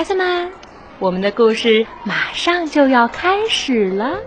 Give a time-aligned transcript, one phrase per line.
[0.00, 0.50] 孩子们
[0.98, 4.18] 我们的故事马上就要开始了。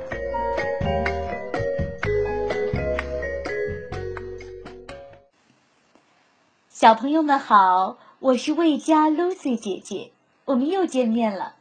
[6.70, 10.12] 小朋友们好，我是魏佳 Lucy 姐姐，
[10.46, 11.56] 我们又见面了。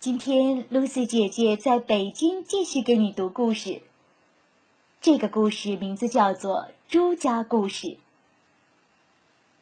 [0.00, 3.82] 今天 Lucy 姐姐在北京继续给你读故事。
[5.00, 7.86] 这个故事名字叫做《朱家故事》。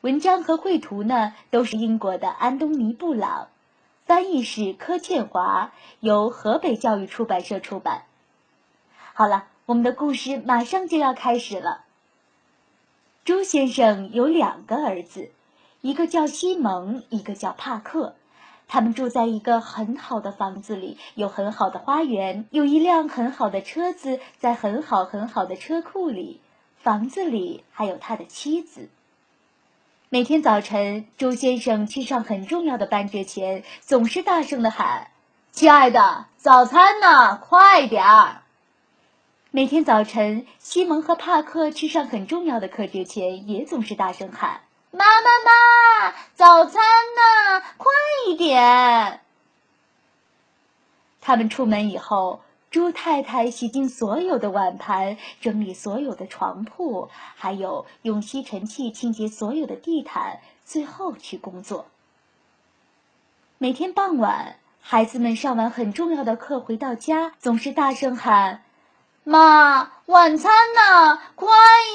[0.01, 3.49] 文章和绘图呢都是英国的安东尼·布朗，
[4.07, 8.05] 翻译是柯倩华，由河北教育出版社出版。
[9.15, 11.83] 好了，我们的故事马上就要开始了。
[13.25, 15.33] 朱先生有两个儿子，
[15.81, 18.15] 一个叫西蒙，一个叫帕克。
[18.69, 26.41] 他们住在一个很好的房子里，有很好的花园，有一辆很好的车子在很好很好的车库里。
[26.77, 28.89] 房子里还有他的妻子。
[30.09, 35.11] 每天早晨，朱先生去上很重要的班之前，总是大声的喊
[35.51, 37.37] ：“亲爱的，早餐呢？
[37.39, 38.43] 快点儿！”
[39.51, 44.61] 每天早晨，西蒙和帕克去上很重要的课之前，也总是大声喊
[44.93, 47.63] ：“妈妈妈，早餐呢？
[47.77, 47.93] 快
[48.29, 49.21] 一点！”
[51.21, 52.43] 他们出门以后，
[52.77, 61.87] 猪太太洗净所有的碗盘，整理所有的床铺，还有用吸尘器清洁所有的地毯，最后去工作。
[63.57, 68.61] 每天傍晚，孩子们上完很重要的课回到家，总是大声喊。
[69.25, 71.19] 妈，晚餐呢？
[71.35, 71.49] 快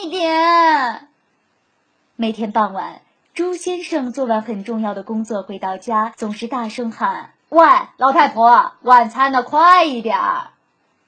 [0.03, 1.09] 一点！
[2.15, 3.03] 每天傍晚，
[3.35, 7.63] 朱先生做完很重要的工作回到家，总是大声喊：“喂，
[7.97, 9.43] 老太婆，晚餐呢？
[9.43, 10.47] 快一点儿！”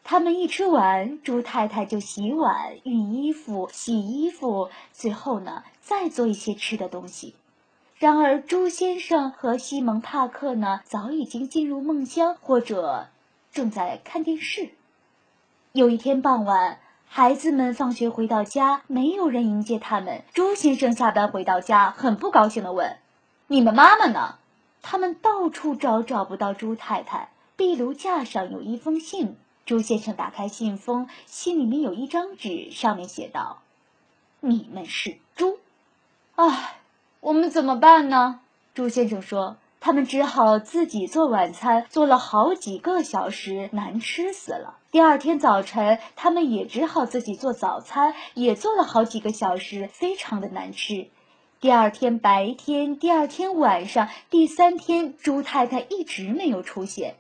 [0.04, 7.36] 他们一吃完，猪太太就洗碗、熨衣服、洗衣服，最后呢，再做一些吃的东西。
[7.98, 13.08] 然而，猪先生和西蒙·帕克呢，早已经进入梦乡，或者
[13.54, 14.72] 正在看电视。
[15.72, 20.24] 有一天傍晚，孩子们放学回到家，没有人迎接他们。
[20.34, 22.98] 朱先生下班回到家，很不高兴地问
[23.48, 24.36] ：“你们妈妈呢？”
[24.84, 27.30] 他们到处找，找不到猪太太。
[27.56, 29.38] 壁炉架上有一封信。
[29.66, 33.62] 朱先生打开信封，信里面有一张纸，上面写道
[34.42, 35.60] ：“你们是猪。”
[36.36, 36.78] 唉，
[37.22, 38.42] 我们怎么办呢？
[38.74, 39.58] 朱先生说。
[39.86, 44.78] 他们只好自己做晚餐，做了好几个小时，难吃死了。
[44.92, 51.10] 第二天早晨，他们也只好自己做早餐，也做了好几个小时，非常的难吃。
[51.60, 57.16] 第二天白天，第二天晚上，第三天，朱太太一直没有出现。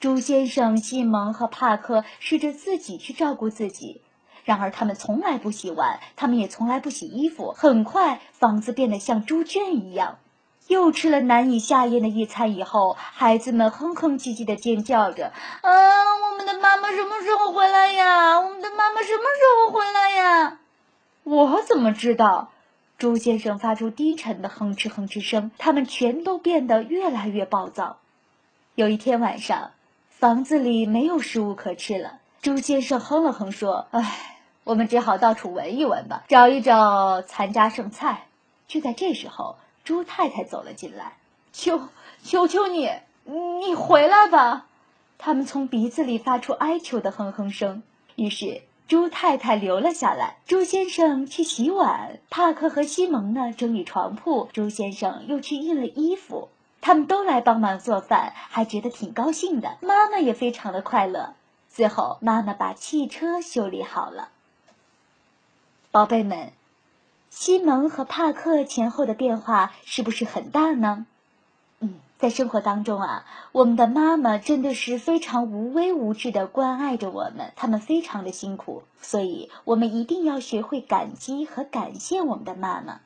[0.00, 4.00] 猪先生、西蒙和帕克试着自己去照顾自己，
[4.44, 7.50] 然而他们从来不洗碗，他们也从来不洗衣服。
[7.50, 10.18] 很快，房子变得像猪圈一样。
[10.68, 15.32] 又吃了难以下咽的一餐以后，孩子们哼哼唧唧地尖叫着
[15.62, 15.70] ：“啊，
[16.30, 18.38] 我们的妈妈什么时候回来呀？
[18.38, 20.58] 我们的妈妈什么时候回来呀？”
[21.24, 22.52] 我怎么知道？
[22.98, 25.50] 猪先生发出低沉的哼哧哼哧声。
[25.58, 27.98] 他们全都变得越来越暴躁。
[28.74, 29.72] 有一天晚上，
[30.18, 32.18] 房子里没有食物可吃了。
[32.42, 38.26] 猪先生哼了哼说：“唉，我们只好到处闻一闻吧，找一找残渣剩菜。”
[38.66, 39.56] 就在这时候。
[39.84, 41.14] 猪太太走了进来，
[41.50, 41.88] 求
[42.22, 42.90] 求求你，
[43.24, 44.66] 你回来吧！
[45.16, 47.82] 他们从鼻子里发出哀求的哼哼声。
[48.14, 56.50] 于是猪太太留了下来，猪先生去洗碗，帕克和西蒙呢整理床铺，猪先生又去熨了衣服。
[56.80, 59.76] 他们都来帮忙做饭，还觉得挺高兴的。
[59.80, 61.34] 妈妈也非常的快乐。
[61.68, 64.28] 最后，妈妈把汽车修理好了。
[65.90, 66.52] 宝贝们。
[67.30, 71.06] 西蒙和帕克前后的变化是不是很大呢？
[71.78, 83.00] 嗯，在生活当中啊，我们的妈妈真的是非常无微无至的关爱着我们，他们非常的辛苦，所以我们一定要学会感激和感谢我们的妈妈。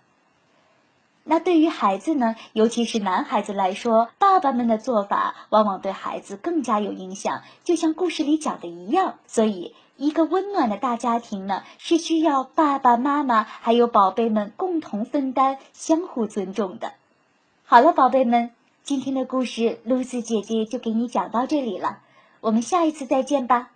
[1.25, 9.75] 那对于孩子呢，尤其是男孩子来说，爸爸们的做法往往对孩子更加有影响，就像故事里讲的一样，所以。
[9.99, 16.95] 一个温暖的大家庭呢，是需要爸爸妈妈还有宝贝们共同分担、相互尊重的。
[17.65, 18.51] 好了，宝贝们，
[18.83, 22.01] 今天的故事，露丝姐姐就给你讲到这里了，
[22.41, 23.71] 我们下一次再见吧。